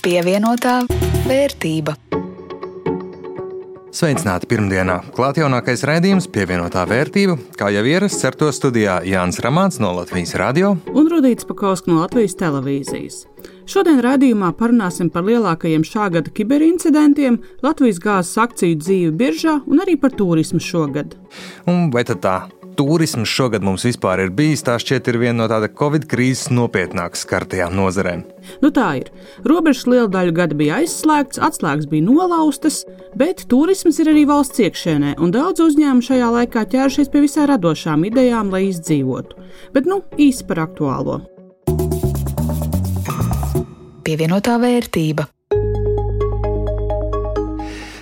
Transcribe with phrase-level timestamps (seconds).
[0.00, 0.78] Pievienotā
[1.28, 1.92] vērtība.
[3.92, 4.94] Sveicināti pirmdienā.
[5.12, 10.32] Klāt jaunākais raidījums pievienotā vērtība, kā jau ierasts ar to studijā Jānis Ramāns no Latvijas
[10.40, 13.18] radio un Rudīts Pakausks no Latvijas televīzijas.
[13.68, 19.98] Šodien raidījumā parunāsim par lielākajiem šā gada kiberincidentiem, Latvijas gāzes akciju dzīvi biržā un arī
[20.00, 21.12] par turismu šogad.
[21.68, 22.38] Un vai tad tā
[22.80, 27.18] turisms šogad mums vispār ir bijis, tā šķiet ir viena no tāda Covid krīzes nopietnāk
[27.18, 28.22] skartajām nozarēm.
[28.64, 29.10] Nu tā ir.
[29.44, 32.82] Robežas lielu daļu gada bija aizslēgts, atslēgas bija nolaustas,
[33.20, 38.06] bet turisms ir arī valsts iekšēnē, un daudz uzņēmumu šajā laikā ķērušies pie visai radošām
[38.08, 39.36] idejām, lai izdzīvotu.
[39.76, 41.20] Bet nu īsi par aktuālo.
[44.06, 45.28] Pievienotā vērtība.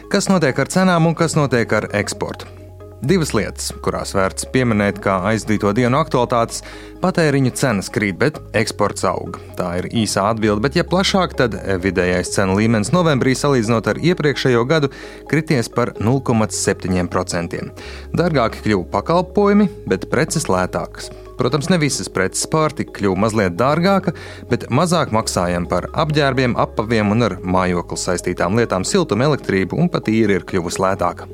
[0.09, 2.58] Kas notiek ar cenām un kas notiek ar eksportu?
[2.99, 6.65] Divas lietas, kurās vērts pieminēt kā aizdīto dienu aktualitātes-
[7.05, 9.39] patēriņu cenas krīt, bet eksports aug.
[9.55, 14.67] Tā ir īsā atbilde, bet, ja plašāk, tad vidējais cenu līmenis novembrī salīdzinot ar iepriekšējo
[14.67, 14.91] gadu
[15.29, 17.71] krities par 0,7%.
[18.13, 21.28] Dārgāki kļuva pakalpojumi, bet preces lētākas.
[21.39, 24.15] Protams, ne visas preces pārtika kļuva mazliet dārgāka,
[24.51, 30.11] bet mazāk maksājam par apģērbiem, apaviem un ar mājokli saistītām lietām, siltumu, elektrību un pat
[30.11, 31.29] īri ir kļuvusi lētāka.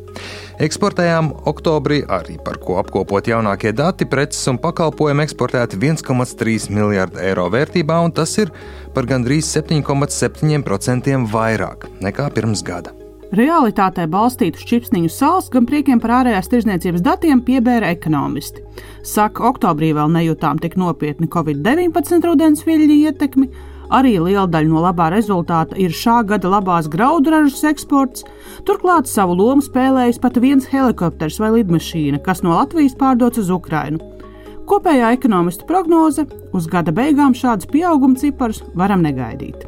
[0.64, 7.48] Eksportējām oktobrī arī par ko apkopot jaunākie dati, preces un pakalpojumi eksportēti 1,3 miljardu eiro
[7.50, 8.52] vērtībā, un tas ir
[8.94, 12.94] par gandrīz 7,7% vairāk nekā pirms gada.
[13.32, 18.62] Realitātē balstītu čipsniņu sāls gan priekiem par ārējās tirzniecības datiem piebēra ekonomisti.
[19.02, 23.48] Saka, oktobrī vēl nejūtām tik nopietni Covid-19 rudens viļņu ietekmi,
[23.94, 28.24] Arī liela daļa no labā rezultāta ir šā gada labās graudražas eksports.
[28.64, 34.13] Turklāt savu lomu spēlējis pat viens helikopters vai lidmašīna, kas no Latvijas pārdots uz Ukrajinu.
[34.68, 36.24] Kopējā ekonomistu prognoze
[36.56, 39.66] uz gada beigām šādus pieauguma ciparus varam negaidīt.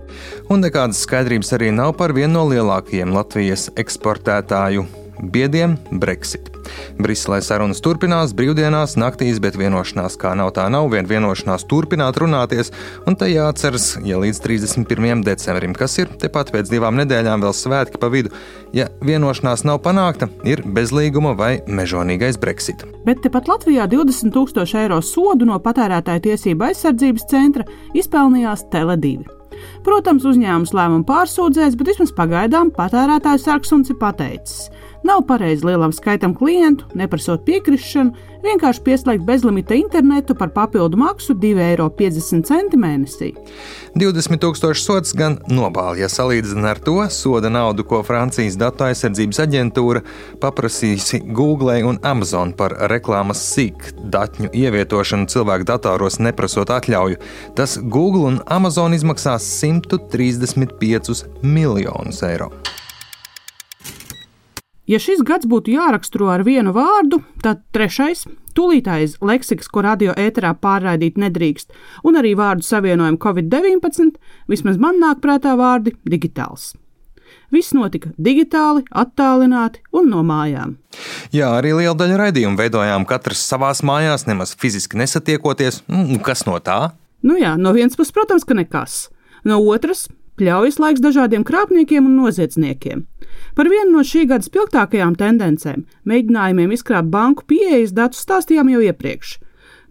[0.52, 4.86] Un nekādas skaidrības arī nav par vienu no lielākajiem Latvijas eksportētāju
[5.20, 6.50] biediem Brexit.
[6.98, 12.72] Briselē sarunas turpinās, brīvdienās, naktīs, bet vienošanās kā nav tā nav, vien vienošanās turpināt runāties,
[13.06, 15.22] un te jāatceras, ja līdz 31.
[15.26, 18.34] decembrim, kas ir tepat pēc divām nedēļām vēl svētki pa vidu,
[18.76, 22.84] ja vienošanās nav panākta, ir bezlīguma vai mežonīgais Brexit.
[23.06, 29.36] Bet tepat Latvijā 20 000 eiro sodu no patērētāja tiesība aizsardzības centra izpelnījās Tele2.
[29.86, 34.66] Protams, uzņēmums lēmumu pārsūdzēs, bet vismaz pagaidām patērētājs sargs un ir pateicis.
[35.06, 38.10] Nav pareizi lielam skaitam klientu, neprasot piekrišanu,
[38.42, 43.28] vienkārši pieslēgt bezlimita internetu par papildu maksu 2,50 eiro mēnesī.
[43.94, 49.42] 20 tūkstoši sots gan nobāla, ja salīdzina ar to soda naudu, ko Francijas datu aizsardzības
[49.44, 50.02] aģentūra
[50.42, 57.20] paprasīsi Google un Amazon par reklāmas sīk datņu ievietošanu cilvēku datoros, neprasot atļauju.
[57.54, 62.50] Tas Google un Amazon izmaksās 135 miljonus eiro.
[64.86, 68.22] Ja šis gads būtu jāraksturo ar vienu vārdu, tad trešais-
[68.56, 71.74] tūlītājs leksikas, ko radio ēterā pārraidīt nedrīkst,
[72.04, 74.14] un arī vārdu savienojumu Covid-19,
[74.48, 76.76] vismaz man nāk prātā vārdi- digitāls.
[77.50, 80.76] Viss notika digitāli, attālināti un no mājām.
[81.32, 85.82] Jā, arī liela daļa raidījumu veidojām katrs savās mājās, nemaz fiziski nesatiekoties.
[85.88, 86.92] Nu, kas no tā?
[87.22, 89.08] Nu jā, no vienas puses, protams, ka nekas.
[89.44, 90.08] No otras,
[90.40, 93.06] pļaujas laiks dažādiem krāpniekiem un noziedzniekiem.
[93.56, 99.38] Par vienu no šī gada spilgtākajām tendencēm- mēģinājumiem izkrāpt banku pieejas datus stāstījām jau iepriekš.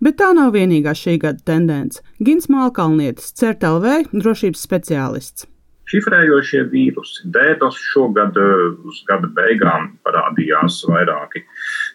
[0.01, 2.01] Bet tā nav vienīgā šī gada tendence.
[2.21, 5.47] Gins Malkalnietis, CERTLV drošības speciālists.
[5.85, 7.27] Šifrējošie vīrusi.
[7.29, 11.43] Dētos šogad uz gada beigām parādījās vairāki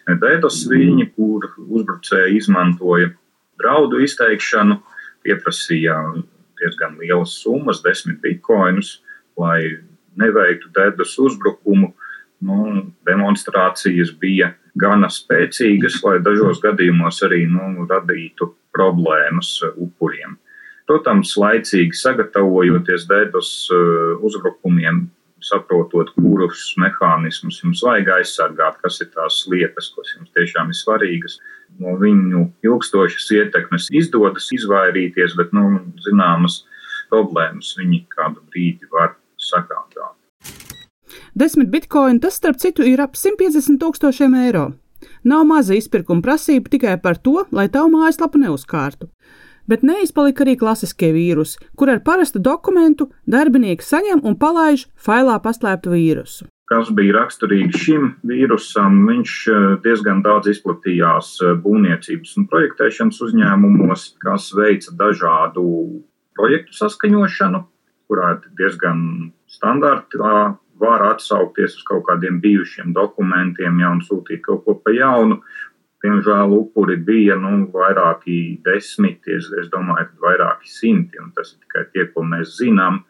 [0.07, 3.11] dētos viļņi, kur uzbrucēji izmantoja
[3.59, 4.79] draudu izteikšanu,
[5.25, 5.97] pieprasīja
[6.61, 8.99] diezgan lielas summas, desmit bitkoinus,
[9.39, 9.81] lai
[10.19, 11.91] neveiktu dēdas uzbrukumu.
[12.41, 20.39] Nu, demonstrācijas bija gana spēcīgas, lai dažos gadījumos arī nu, radītu problēmas upuriem.
[20.89, 25.05] Protams, laicīgi sagatavojoties dēdas uh, uzbrukumiem,
[25.41, 31.37] saprotot, kurus mehānismus jums vajag aizsargāt, kas ir tās lietas, kas jums tiešām ir svarīgas.
[31.79, 36.61] No viņu ilgstošas ietekmes izdodas izvairīties, bet, nu, zināmas
[37.11, 40.17] problēmas viņi kādu brīdi var sagādāt.
[41.35, 44.71] Desmit bitkoini tas, starp citu, ir ap 150 tūkstošiem eiro.
[45.23, 49.09] Nav maza izpirkuma prasība tikai par to, lai tavu mājaslapu neuzkārtu.
[49.69, 55.93] Bet neizpalika arī klasiskie vīrusi, kur ar parastu dokumentu darbinieki saņem un palaiž failā paslēptu
[55.93, 56.50] vīrusu.
[56.71, 64.05] Kas bija raksturīgi šim vīrusam, viņš eh, diezgan daudz izplatījās eh, būvniecības un projektēšanas uzņēmumos,
[64.23, 65.65] kas veica dažādu
[66.39, 67.59] projektu saskaņošanu,
[68.07, 69.01] kurā diezgan
[69.51, 70.37] standartā
[70.81, 75.41] var atsaukties uz kaut kādiem bijušiem dokumentiem, jau sūtīt kaut ko pa jaunu.
[76.01, 81.67] Diemžēl upuri bija nu, vairāki desmiti, es, es domāju, ka vairāki simti, un tas ir
[81.67, 83.03] tikai tie, ko mēs zinām.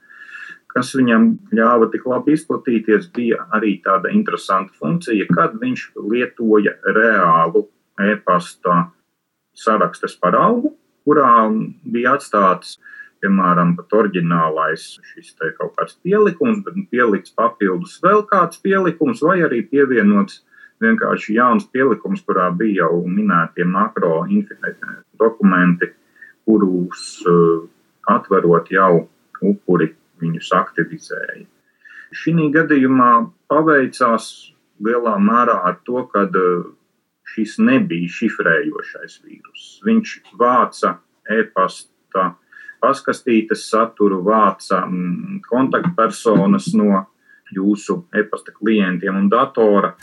[0.71, 7.65] Kas viņam ļāva tik labi izplatīties, bija arī tāda interesanta funkcija, kad viņš lietoja reālu
[7.99, 8.85] e-pasta
[9.57, 10.71] sarakstes paraugu,
[11.03, 11.33] kurā
[11.91, 12.77] bija atstāts
[13.21, 19.41] piemēram, pat oriģinālais šis te kaut kāds pielikums, bet pielikts papildus vēl kāds pielikums, vai
[19.45, 20.41] arī pievienots
[20.81, 24.23] vienkārši jauns pielikums, kurā bija jau minētie makro
[25.21, 25.91] dokumenti,
[26.47, 27.67] kurus uh,
[28.09, 29.05] atverot jau
[29.45, 29.91] upuri
[30.21, 31.45] viņus aktivizēja.
[32.11, 33.11] Šī gadījumā
[33.51, 34.27] paveicās
[34.83, 36.65] lielā mērā ar to, ka uh,
[37.31, 39.67] šis nebija šifrējošais vīrus.
[39.85, 40.97] Viņš vāca
[41.29, 42.33] e-pasta
[42.81, 44.81] paskastītes saturu, vāca
[45.47, 47.05] kontaktpersonas no
[47.53, 49.93] jūsu e-pasta klientiem un datora.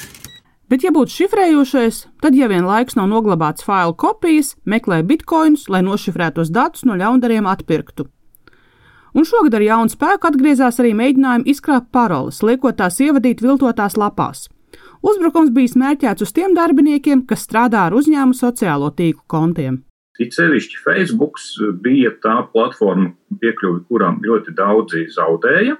[0.68, 5.80] Bet, ja būtu šifrējošais, tad, ja vien laiks nav noglabāts failu kopijas, meklē bitkoinus, lai
[5.86, 8.04] nošifrētos datus no ļaundariem atpirktu.
[9.18, 14.44] Un šogad ar jaunu spēku atgriezās arī mēģinājumi izkrāpt paroles, liekot tās ievadīt viltotās lapās.
[15.02, 19.80] Uzbrukums bija mērķēts uz tiem darbiniekiem, kas strādā ar uzņēmumu sociālo tīklu kontiem.
[20.22, 21.38] It sevišķi Facebook
[21.82, 23.10] bija tā platforma,
[23.42, 25.74] piekļuvi kuram ļoti daudzi zaudēja,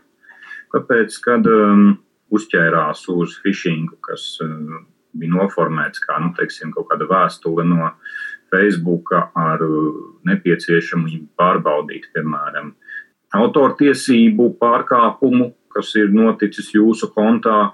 [0.75, 1.93] tāpēc, kad um,
[2.35, 4.83] uzķērās uz phishingu, kas um,
[5.15, 7.93] bija noformēts kā nu, teiksim, kaut kāda vēstule no
[8.51, 12.75] Facebook ar uh, nepieciešamību pārbaudīt, piemēram,
[13.37, 17.73] autortiesību pārkāpumu, kas ir noticis jūsu kontā,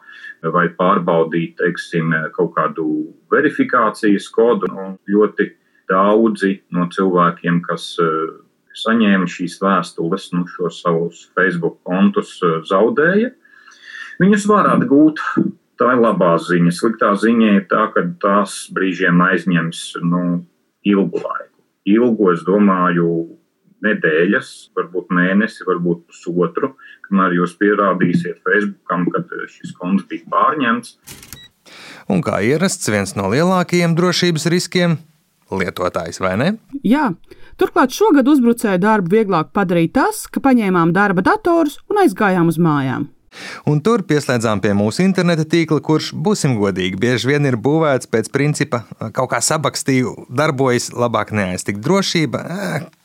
[0.55, 2.87] vai pārbaudīt, teiksim, kaut kādu
[3.33, 4.69] verifikācijas kodu.
[5.09, 5.49] Ļoti
[5.89, 8.41] daudzi no cilvēkiem, kas uh,
[8.77, 13.33] saņēma šīs vēstules, nu, šos savus Facebook kontus uh, zaudēja.
[14.21, 15.23] Viņus var atgūt.
[15.75, 16.71] Tā ir labā ziņa.
[16.71, 20.21] Sliktā ziņa ir tā, ka tās brīžiem aizņems nu,
[20.87, 21.51] ilgu laiku.
[21.91, 23.09] Ilgu, es domāju,
[23.85, 26.75] nedēļas, varbūt mēnesi, varbūt pusotru,
[27.07, 30.99] kamēr jūs pierādīsiet Facebookam, ka šis konts bija pārņemts.
[32.13, 34.99] Un kā ierasts, viens no lielākajiem drošības riskiem-
[35.61, 36.49] lietotājs, vai ne?
[36.83, 37.15] Jā,
[37.57, 43.09] turklāt šogad uzbrucēju darbu vieglāk padarīja tas, ka paņēmām darba datorus un aizgājām uz mājām.
[43.67, 48.31] Un tur pieslēdzām pie mūsu interneta tīkla, kurš, būsim godīgi, bieži vien ir būvēts pēc
[48.35, 48.85] principa,
[49.17, 52.45] kaut kā sabakstīju, darbojas labāk neaiztikt drošība.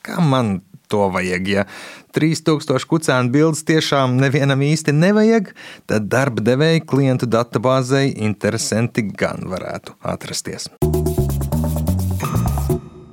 [0.06, 1.48] Kā man to vajag.
[1.48, 1.64] Ja
[2.16, 5.52] 3000 kucēnu bildes tiešām nevienam īsti nevajag,
[5.90, 10.68] tad darba devēja klientu databāzei interesanti gan varētu atrasties.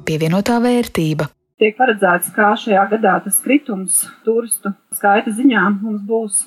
[0.08, 1.28] Pievienotā vērtība.
[1.58, 6.44] Tiek paredzēts, ka šajā gadā tas kritums turistu skaita ziņā mums būs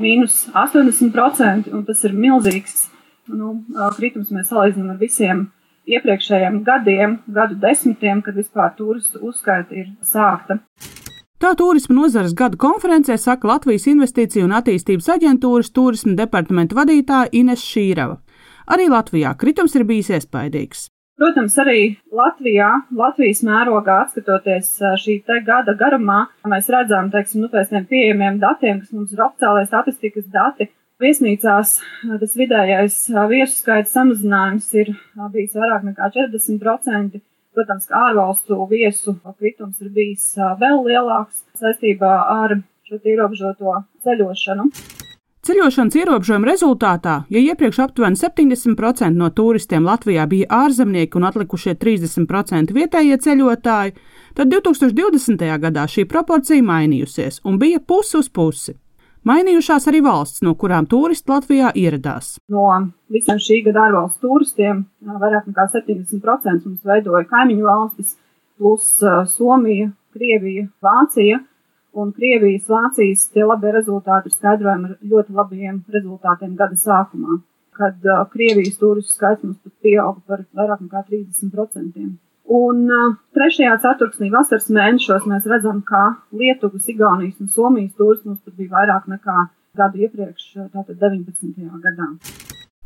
[0.00, 2.84] mīnus 80%, un tas ir milzīgs
[3.32, 3.54] nu,
[3.96, 4.28] kritums.
[4.34, 5.46] Mēs salīdzinām ar visiem
[5.88, 10.60] iepriekšējiem gadiem, gadu desmitiem, kad vispār turistu uzskaita ir sākta.
[11.40, 17.64] Tā turisma nozares gada konferencē saka Latvijas Investīciju un attīstības aģentūras turisma departamenta vadītāja Ines
[17.64, 18.18] Šīrava.
[18.70, 20.90] Arī Latvijā kritums ir bijis iespaidīgs.
[21.20, 21.80] Protams, arī
[22.16, 24.70] Latvijā, Latvijas mērogā, skatoties
[25.02, 29.66] šī gada garumā, mēs redzam, teiksim, nu, pēc tiem pieejamiem datiem, kas mums ir oficiālai
[29.66, 31.78] statistikas dati, Viesnīcās
[32.20, 32.94] tas vidējais
[33.30, 34.90] viesu skaita samazinājums ir
[35.32, 37.22] bijis vairāk nekā 40%.
[37.56, 40.26] Protams, ka ārvalstu viesu kritums ir bijis
[40.60, 44.68] vēl lielāks saistībā ar šo ierobežoto ceļošanu.
[45.40, 52.76] Ceļošanas ierobežojuma rezultātā, ja iepriekš aptuveni 70% no turistiem Latvijā bija ārzemnieki un atlikušie 30%
[52.76, 53.96] vietējie ceļotāji,
[54.36, 55.48] tad 2020.
[55.64, 58.76] gadā šī proporcija mainījusies un bija pusi uz pusi.
[59.28, 62.38] Mainījušās arī valsts, no kurām turisti Latvijā ieradās.
[62.48, 62.64] No
[63.12, 68.14] visiem šī gada ārvalstu turistiem vairāk nekā 70% mums veidoja kaimiņu valstis,
[68.56, 68.88] plus
[69.34, 71.42] Somija, Krievija, Vācija.
[72.00, 77.40] Un Krievijas, Vācijas tie labie rezultāti ir skaidrojami ar ļoti labiem rezultātiem gada sākumā,
[77.76, 82.12] kad Krievijas turistu skaits mums pat pieauga par vairāk nekā 30%.
[82.50, 88.40] Un uh, trešajā ceturksnī vasaras mēnešos mēs redzam, ka Lietuvas, Igaunijas un Somijas turisti mums
[88.56, 89.44] bija vairāk nekā
[89.78, 91.68] gadu iepriekš, tātad 19.
[91.84, 92.08] gadā.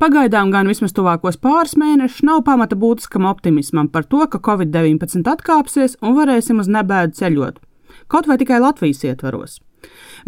[0.03, 5.97] Pagaidām gan vismaz tuvākos pāris mēnešus nav pamata būtiskam optimismam par to, ka Covid-19 atkāpsies
[6.05, 7.63] un varēsim uz nebēdu ceļot,
[8.13, 9.63] kaut vai tikai Latvijas ietvaros.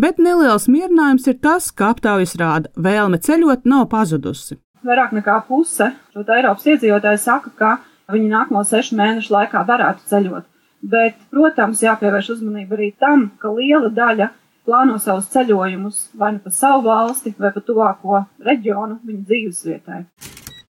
[0.00, 4.56] Bet neliels mierinājums ir tas, ka aptaujas rāda, vēlme ceļot nav pazudusi.
[4.86, 7.74] Vairāk nekā puse šo Eiropas iedzīvotāju saka, ka
[8.12, 10.46] viņi nākamo sešu mēnešu laikā varētu ceļot.
[10.86, 14.28] Bet, protams, jāpievērš uzmanība arī tam, ka liela daļa
[14.66, 20.00] plāno savus ceļojumus vai nu pa savu valsti, vai pa tuvāko reģionu viņa dzīvesvietai.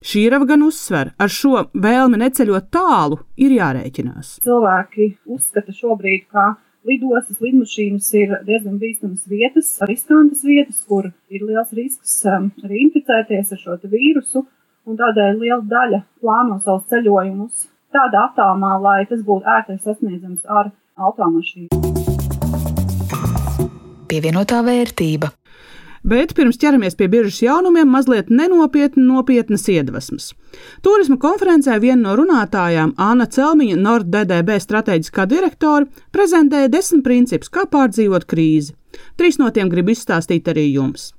[0.03, 4.35] Šīrava gan uzsver, ar šo vēlmi neceļot tālu ir jārēķinās.
[4.43, 11.71] Cilvēki uzskata šobrīd, ka lidostas, lidmašīnas ir diezgan bīstamas vietas, riskantas vietas, kur ir liels
[11.77, 14.43] risks um, arī inficēties ar šo vīrusu,
[14.87, 20.71] un tādēļ liela daļa plāno savus ceļojumus tādā attālumā, lai tas būtu ērti sasniedzams ar
[20.97, 21.69] automašīnu.
[24.09, 25.31] Pievienotā vērtība.
[26.03, 30.33] Bet pirms ķeramies pie biržas jaunumiem, mazliet nenopietni nopietnas iedvesmas.
[30.83, 38.27] Turisma konferencē viena no runātājām, Anna Celmiņa, NordDDB strateģiskā direktore, prezentēja desmit principus, kā pārdzīvot
[38.27, 38.75] krīzi.
[39.15, 41.13] Trīs no tiem gribu izstāstīt arī jums.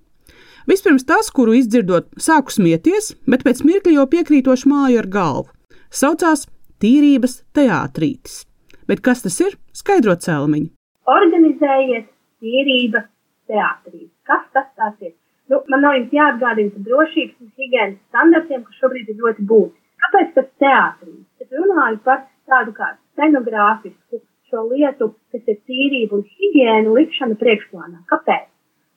[0.70, 5.50] Vispirms tas, kuru izdzirdot, sāku smieties, bet pēc mirkļa jau piekrītoši māju ar galvu.
[5.92, 6.46] Saucās
[6.80, 8.44] tīrības teātrītis.
[8.88, 9.58] Bet kas tas ir?
[9.76, 10.70] Skaidrot celmiņu.
[11.10, 12.08] Organizējiet
[12.40, 13.06] tīrības
[13.50, 14.06] teātrī.
[14.24, 15.12] Kas tas ir?
[15.52, 19.82] Nu, man nav jums jāatgādina par drošības un higiēnas standartiem, kas šobrīd ir ļoti būtiski.
[20.04, 21.12] Kāpēc tas teātrī?
[21.44, 28.00] Es runāju par tādu kā scenogrāfisku šo lietu, kas ir tīrība un higiēna likšana priekšplānā.
[28.08, 28.48] Kāpēc?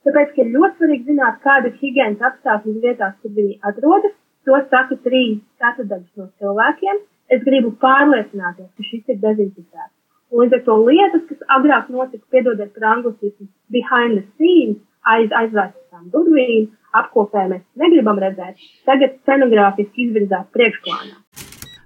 [0.07, 4.15] Tāpēc, ir ļoti svarīgi zināt, kāda ir higiēnas apstākļi vietās, kur viņi atrodas.
[4.47, 7.01] To saka trīs ceturdaļas no cilvēkiem.
[7.35, 9.91] Es gribu pārliecināties, ka šis ir dezinficēts.
[10.31, 15.35] Un līdz ar to lietas, kas agrāk notika, piedodiet par anglicismu, behind the scenes, aiz
[15.41, 16.69] aizvērstām durvīm,
[17.01, 21.15] apkopē mēs negribam redzēt, tagad scenogrāfiski izvirzās priekšplānā.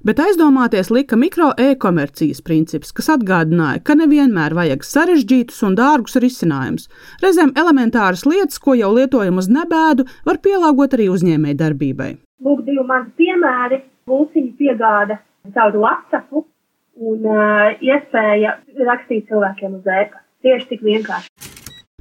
[0.01, 6.87] Bet aizdomāties lika mikro e-komercijas princips, kas atgādināja, ka nevienmēr vajag sarežģītus un dārgus risinājumus.
[7.21, 12.09] Reizēm elementāras lietas, ko jau lietojam uz nebēdu, var pielāgot arī uzņēmēji darbībai.
[12.41, 13.83] Lūk, divi mani piemēri.
[14.09, 15.19] Mūsiņu piegāda
[15.53, 20.25] caur WhatsApp un uh, iespēja rakstīt cilvēkiem uz ēpas.
[20.41, 21.29] Tieši tik vienkārši.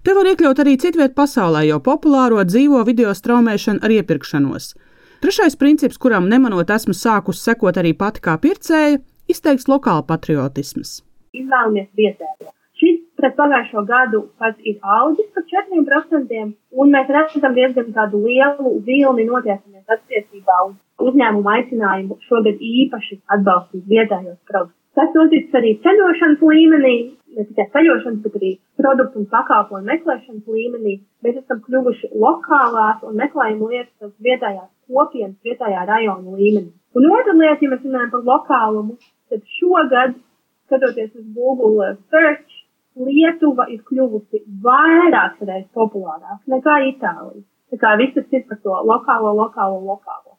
[0.00, 4.72] Te var iekļaut arī citviet pasaulē jau populāro dzīvo video straumēšanu ar iepirkšanos.
[5.20, 10.94] Trešais princips, kuram nemanot esmu sākus sekot arī pati kā pircēja, izteikts lokāla patriotisms.
[11.36, 12.48] Izvēlamies vietējo.
[12.80, 16.40] Šis pret pagājušo gadu pats ir audzis par 4%,
[16.72, 23.84] un mēs redzam diezgan tādu lielu vilni notiecamies attiecībā uz uzņēmumu aicinājumu šogad īpaši atbalstīt
[23.92, 24.79] vietējos produktus.
[24.98, 26.94] Tas noticis arī ceļošanas līmenī,
[27.36, 30.96] ne tikai ceļošanas, bet arī produktu un pakalpojumu meklēšanas līmenī.
[31.24, 36.72] Mēs esam kļuvuši lokālās un meklējam lietas vietējās kopienas, vietējā rajona līmenī.
[36.98, 38.96] Un otra lieta, ja mēs runājam par lokālumu,
[39.30, 40.18] tad šogad,
[40.66, 42.58] skatoties uz Google search,
[42.98, 47.44] Lietuva ir kļuvusi vairāk reizes populārāka nekā Itālija.
[47.70, 50.29] Tā kā viss ir par to lokālo, lokālo, lokālo.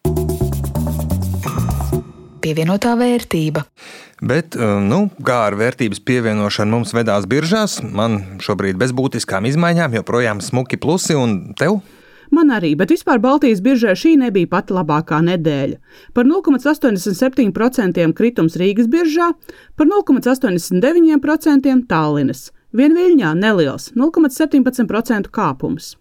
[2.42, 3.64] Pievienotā vērtība.
[4.22, 9.98] Bet, eh, nu, kā ar vērtības pievienošanu mums vedās biržās, man šobrīd bez būtiskām izmaiņām
[10.02, 11.82] joprojām smuki plusi un tev?
[12.32, 15.78] Man arī, bet vispār Baltijas biržē šī nebija pati labākā nedēļa.
[16.16, 19.34] Par 0,87% kritums Rīgas biržā,
[19.76, 22.52] par 0,89% Tallinas.
[22.72, 25.98] Vien Viļņā neliels 0,17% kāpums.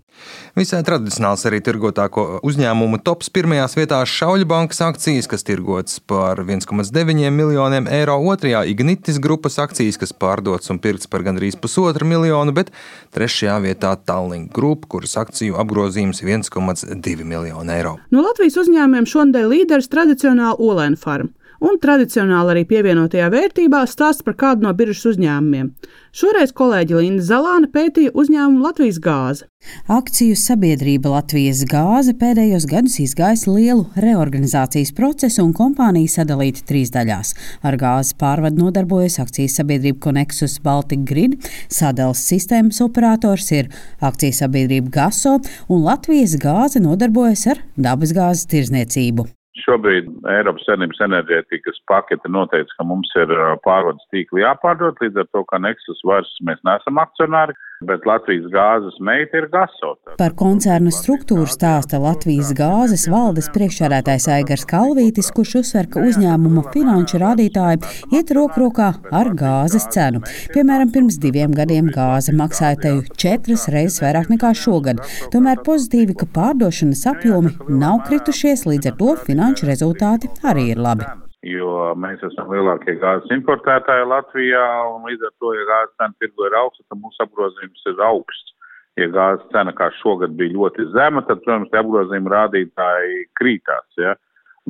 [0.59, 7.31] Visai tradicionāls arī tirgotāko uzņēmumu tops pirmajās vietās Šauļu bankas akcijas, kas tirgotas par 1,9
[7.35, 12.73] miljoniem eiro, otrajā Ignitis grupas akcijas, kas pārdotas un pirktas par gandrīz pusotru miljonu, bet
[13.17, 17.99] trešajā vietā Tallink Group, kuras akciju apgrozījums 1,2 miljonu eiro.
[18.11, 24.37] No Latvijas uzņēmumiem šonadēļ līderis tradicionāli Olēna farma un tradicionāli arī pievienotajā vērtībā stāsta par
[24.41, 25.73] kādu no biržas uzņēmumiem.
[26.11, 29.47] Šoreiz kolēģi Linda Zalāne pētīja uzņēmumu Latvijas gāze.
[29.95, 37.33] Akciju sabiedrība Latvijas gāze pēdējos gados izgājusi lielu reorganizācijas procesu un kompānija sadalīta trīs daļās.
[37.63, 41.39] Ar gāzes pārvadu nodarbojas akcijas sabiedrība Connexus Baltic Grid,
[41.71, 43.71] sadales sistēmas operators ir
[44.03, 45.39] akcijas sabiedrība GASO
[45.71, 49.31] un Latvijas gāze nodarbojas ar dabasgāzes tirzniecību.
[49.65, 53.33] Šobrīd Eiropas Savienības enerģētikas pakete noteica, ka mums ir
[53.65, 57.57] pārvades tīkli jāpārdod, līdz ar to, ka Nexus vairs mēs neesam akcionāri,
[57.89, 59.95] bet Latvijas gāzes meita ir Gaso.
[60.21, 67.21] Par koncernu struktūru stāsta Latvijas gāzes valdes priekšsēdētājs Aigars Kalvītis, kurš uzsver, ka uzņēmuma finanšu
[67.23, 67.81] rādītāji
[68.17, 70.21] iet roku rokā ar gāzes cenu.
[70.55, 75.01] Piemēram, pirms diviem gadiem gāze maksāja teju četras reizes vairāk nekā šogad.
[75.33, 81.09] Tomēr pozitīvi, ka pārdošanas apjomi nav kritušies, līdz ar to finanšu rezultāti arī ir labi
[81.47, 86.49] jo mēs esam lielākie gāzes importētāji Latvijā, un līdz ar to, ja gāzes cena tirgo
[86.49, 88.57] ir augsta, tad mūsu apgrozījums ir augsts.
[88.99, 93.87] Ja gāzes cena kā šogad bija ļoti zema, tad, protams, apgrozījuma rādītāji krītās.
[93.97, 94.17] Ja?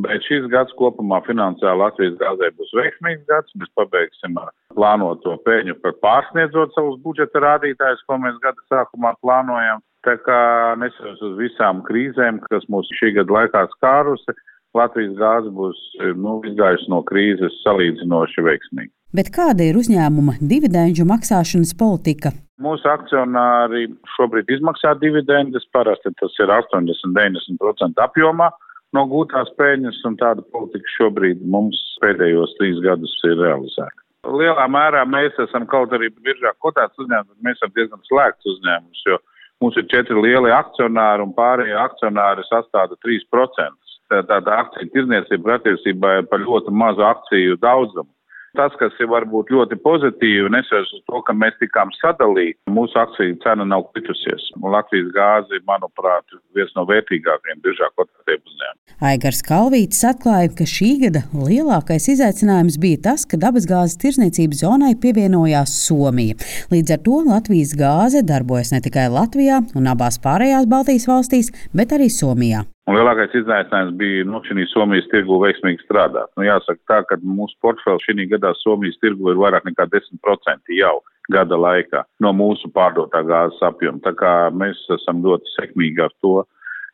[0.00, 3.56] Bet šis gads kopumā finansiāli Latvijas gāzē būs veiksmīgs gads.
[3.58, 9.82] Mēs pabeigsim ar plānoto peļņu par pārsniedzot savus budžeta rādītājus, ko mēs gada sākumā plānojam.
[10.06, 10.38] Tā kā
[10.80, 14.36] neskatoties uz visām krīzēm, kas mūs šī gada laikā skārusi,
[14.76, 15.78] Latvijas gāze būs
[16.16, 18.92] nu, izgājusi no krīzes salīdzinoši veiksmīgi.
[19.10, 22.30] Bet kāda ir uzņēmuma dividendžu maksāšanas politika?
[22.62, 28.50] Mūsu akcionāri šobrīd izmaksā dividendes, parasti tas ir 80-90% apjomā
[28.94, 33.98] no gūtās peļņas, un tāda politika šobrīd mums pēdējos trīs gadus ir realizēta.
[34.30, 39.04] Lielā mērā mēs esam kaut arī biržā kotēts uzņēmums, bet mēs esam diezgan slēgts uzņēmums,
[39.08, 39.18] jo
[39.64, 43.79] mums ir četri lieli akcionāri un pārējie akcionāri sastāda 3%.
[44.10, 48.10] Tāda akciju tirniecība patiesībā ir par ļoti mazu akciju daudzumu.
[48.58, 53.36] Tas, kas ir varbūt ļoti pozitīvi, nesvērš uz to, ka mēs tikām sadalīti, mūsu akciju
[53.44, 54.48] cena nav kritusies.
[54.58, 56.26] Latvijas gāze ir, manuprāt,
[56.58, 58.80] viens no vērtīgākajiem biržā kotētiem uzņēmumiem.
[59.10, 65.76] Aigars Kalvītis atklāja, ka šī gada lielākais izaicinājums bija tas, ka dabasgāzes tirzniecības zonai pievienojās
[65.86, 66.34] Somija.
[66.74, 71.94] Līdz ar to Latvijas gāze darbojas ne tikai Latvijā un abās pārējās Baltijas valstīs, bet
[71.94, 72.66] arī Somijā.
[72.90, 76.26] Un lielākais izaicinājums bija nu, šī Somijas tirgu veiksmīgi strādāt.
[76.34, 80.96] Nu, jāsaka tā, ka mūsu portfels šī gadā Somijas tirgu ir vairāk nekā 10% jau
[81.30, 84.02] gada laikā no mūsu pārdotā gāzes apjoma.
[84.02, 86.40] Tā kā mēs esam ļoti sekmīgi ar to,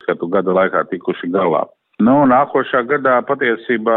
[0.05, 1.65] ka tu gada laikā tikuši galā.
[1.97, 3.97] Nu, nākošā gadā patiesībā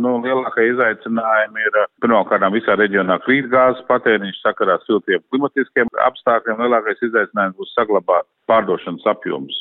[0.00, 6.64] nu, lielākie izaicinājumi ir pirmkārt visā reģionā krīt gāzes patēriņš sakarā siltiem klimatiskiem apstākļiem.
[6.64, 9.60] Lielākais izaicinājums būs saglabāt pārdošanas apjomus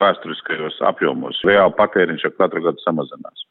[0.00, 1.40] vēsturiskajos apjomos.
[1.46, 3.46] Reāli patēriņš ar katru gadu samazinās.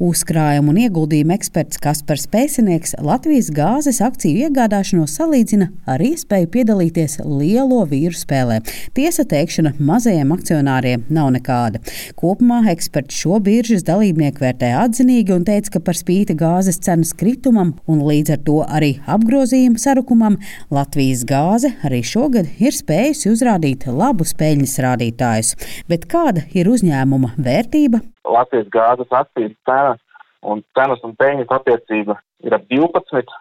[0.00, 7.82] Uzkrājumu un ieguldījumu eksperts Kaspars Pēcinieks Latvijas gāzes akciju iegādāšanos salīdzina ar iespēju piedalīties lielo
[7.90, 8.60] vīru spēlē.
[8.96, 11.82] Tiesa teikšana mazajiem akcionāriem nav nekāda.
[12.16, 17.74] Kopumā eksperts šo biržas dalībnieku vērtē atzinīgi un teica, ka par spīti gāzes cenas kritumam
[17.90, 20.40] un līdz ar to arī apgrozījuma sarukumam
[20.72, 25.54] Latvijas gāze arī šogad ir spējusi uzrādīt labus peļņas rādītājus
[25.90, 28.00] bet kāda ir uzņēmuma vērtība?
[28.24, 29.96] Latvijas gāzes akcijas cena
[30.42, 33.36] un cenas un peļņas attiecība ir ap 12,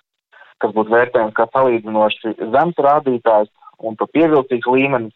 [0.59, 5.15] kas būtu vērtējums kā salīdzinoši zems rādītājs un to pievilcīgs līmenis.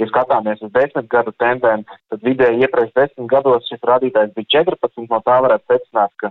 [0.00, 5.08] Ja skatāmies uz desmit gadu tendenci, tad vidēji iepriekš desmit gados šis rādītājs bija 14,
[5.10, 6.30] no tā varētu secināt, ka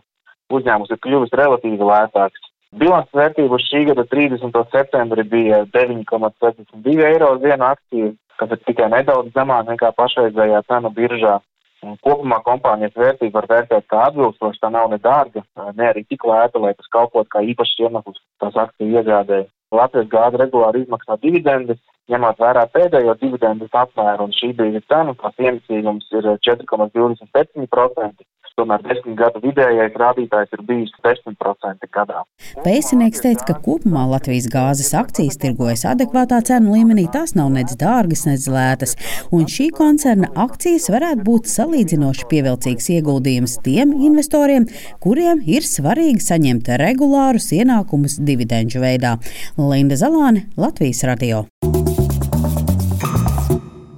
[0.49, 2.47] uzņēmums ir kļuvis relatīvi lētāks.
[2.82, 4.58] Bilants vērtība uz šī gada 30.
[4.73, 8.10] septembri bija 9,62 eiro uz vienu akciju,
[8.41, 11.38] kas ir tikai nedaudz zemāk nekā pašreizējā cena biržā.
[11.85, 15.43] Un kopumā kompānijas vērtību var vērtēt kā atbilstoši, tā nav ne dārga,
[15.77, 19.47] ne arī tik lēta, lai tas kalpot kā īpašs iemesls tās akciju iegādēji.
[19.79, 21.79] Latvijas gāda regulāri izmaksā dividendes,
[22.11, 28.27] ņemot vērā pēdējo dividendes apmēru, un šī brīža cena, tās ienesīgums ir 4,27%,
[28.59, 32.23] tomēr desmit gadu vidējais rādītājs ir bijis 10% gadā.
[32.65, 38.25] Pēcinieks teica, ka kopumā Latvijas gāzes akcijas tirgojas adekvātā cenu līmenī, tās nav nec dārgas,
[38.27, 38.95] nec lētas,
[39.35, 44.67] un šī koncerna akcijas varētu būt salīdzinoši pievilcīgs ieguldījums tiem investoriem,
[45.03, 49.15] kuriem ir svarīgi saņemt regulārus ienākumus dividendžu veidā.
[49.59, 51.45] Linda Zalāne, Latvijas radio.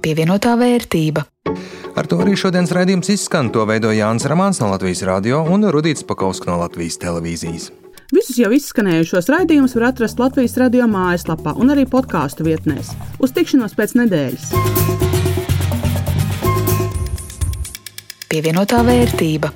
[0.02, 1.22] Pievienotā vērtība.
[1.92, 3.50] Ar to arī šodienas raidījums izskan.
[3.52, 7.68] To veidoja Jānis Ramāns no Latvijas radio un Rudīts Pakausks no Latvijas televīzijas.
[8.12, 12.92] Visus jau izskanējušos raidījumus var atrast Latvijas radio mājaslapā un arī podkāstu vietnēs.
[13.20, 14.52] Uz tikšanos pēc nedēļas!
[18.32, 19.52] Pievienotā vērtība.